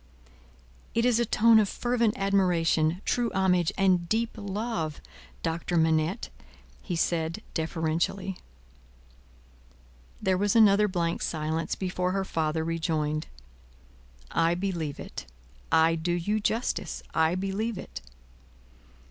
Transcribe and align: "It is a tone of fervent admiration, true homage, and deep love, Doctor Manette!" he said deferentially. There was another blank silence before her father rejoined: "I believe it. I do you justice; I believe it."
"It 0.95 1.05
is 1.05 1.19
a 1.19 1.27
tone 1.27 1.59
of 1.59 1.69
fervent 1.69 2.15
admiration, 2.17 3.03
true 3.05 3.29
homage, 3.35 3.71
and 3.77 4.09
deep 4.09 4.31
love, 4.35 4.99
Doctor 5.43 5.77
Manette!" 5.77 6.29
he 6.81 6.95
said 6.95 7.43
deferentially. 7.53 8.35
There 10.19 10.39
was 10.39 10.55
another 10.55 10.87
blank 10.87 11.21
silence 11.21 11.75
before 11.75 12.13
her 12.13 12.25
father 12.25 12.63
rejoined: 12.63 13.27
"I 14.31 14.55
believe 14.55 14.99
it. 14.99 15.27
I 15.71 15.93
do 15.93 16.13
you 16.13 16.39
justice; 16.39 17.03
I 17.13 17.35
believe 17.35 17.77
it." 17.77 18.01